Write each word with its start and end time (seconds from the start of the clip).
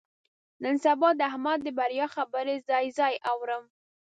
نن 0.63 0.75
سبا 0.85 1.09
د 1.15 1.19
احمد 1.29 1.59
د 1.63 1.67
بریا 1.77 2.07
خبرې 2.15 2.55
ځای 2.69 2.85
ځای 2.99 3.13
اورم. 3.31 3.63